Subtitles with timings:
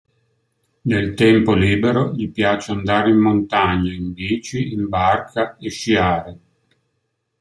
[0.81, 6.39] Nel tempo libero gli piace andare in montagna, in bici, in barca e sciare.